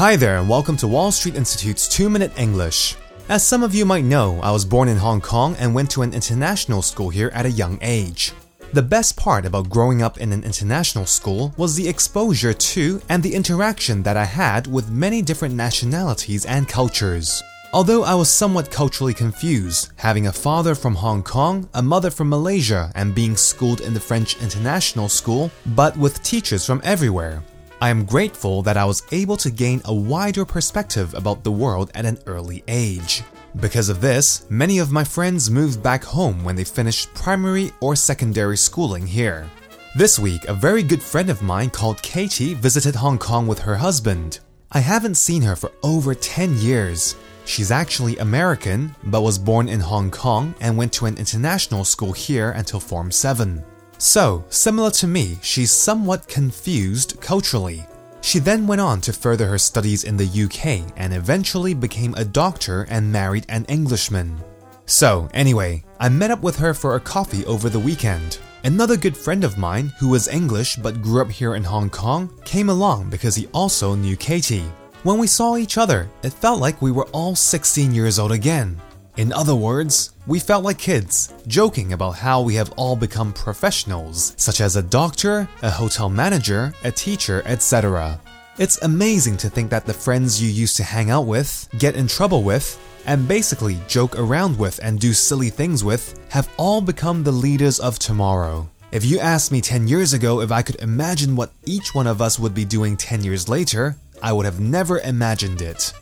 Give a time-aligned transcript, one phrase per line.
[0.00, 2.96] Hi there, and welcome to Wall Street Institute's 2 Minute English.
[3.28, 6.00] As some of you might know, I was born in Hong Kong and went to
[6.00, 8.32] an international school here at a young age.
[8.72, 13.22] The best part about growing up in an international school was the exposure to and
[13.22, 17.42] the interaction that I had with many different nationalities and cultures.
[17.74, 22.30] Although I was somewhat culturally confused, having a father from Hong Kong, a mother from
[22.30, 27.42] Malaysia, and being schooled in the French International School, but with teachers from everywhere,
[27.82, 31.90] I am grateful that I was able to gain a wider perspective about the world
[31.94, 33.22] at an early age.
[33.58, 37.96] Because of this, many of my friends moved back home when they finished primary or
[37.96, 39.48] secondary schooling here.
[39.96, 43.76] This week, a very good friend of mine called Katie visited Hong Kong with her
[43.76, 44.40] husband.
[44.70, 47.16] I haven't seen her for over 10 years.
[47.46, 52.12] She's actually American, but was born in Hong Kong and went to an international school
[52.12, 53.64] here until Form 7.
[54.00, 57.84] So, similar to me, she's somewhat confused culturally.
[58.22, 62.24] She then went on to further her studies in the UK and eventually became a
[62.24, 64.40] doctor and married an Englishman.
[64.86, 68.38] So, anyway, I met up with her for a coffee over the weekend.
[68.64, 72.32] Another good friend of mine, who was English but grew up here in Hong Kong,
[72.46, 74.72] came along because he also knew Katie.
[75.02, 78.80] When we saw each other, it felt like we were all 16 years old again.
[79.18, 84.32] In other words, we felt like kids, joking about how we have all become professionals,
[84.36, 88.20] such as a doctor, a hotel manager, a teacher, etc.
[88.56, 92.06] It's amazing to think that the friends you used to hang out with, get in
[92.06, 97.24] trouble with, and basically joke around with and do silly things with have all become
[97.24, 98.68] the leaders of tomorrow.
[98.92, 102.22] If you asked me 10 years ago if I could imagine what each one of
[102.22, 105.92] us would be doing 10 years later, I would have never imagined it.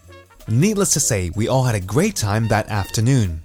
[0.49, 3.41] Needless to say, we all had a great time that afternoon.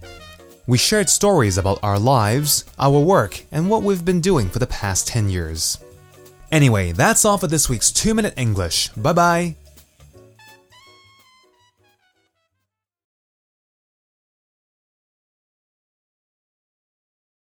[0.65, 4.67] We shared stories about our lives, our work, and what we've been doing for the
[4.67, 5.77] past 10 years.
[6.53, 8.87] Anyway, that's all for this week's 2 Minute English.
[8.89, 9.55] Bye bye.